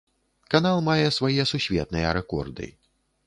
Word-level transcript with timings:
Канал 0.53 0.79
мае 0.87 1.07
свае 1.17 1.45
сусветныя 1.51 2.07
рэкорды. 2.21 2.71